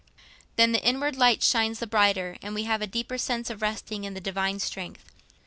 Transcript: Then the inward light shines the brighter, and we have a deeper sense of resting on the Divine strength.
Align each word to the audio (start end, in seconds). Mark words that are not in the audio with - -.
Then 0.55 0.71
the 0.71 0.81
inward 0.83 1.15
light 1.15 1.43
shines 1.43 1.77
the 1.77 1.85
brighter, 1.85 2.35
and 2.41 2.55
we 2.55 2.63
have 2.63 2.81
a 2.81 2.87
deeper 2.87 3.19
sense 3.19 3.51
of 3.51 3.61
resting 3.61 4.03
on 4.07 4.15
the 4.15 4.19
Divine 4.19 4.57
strength. 4.59 5.11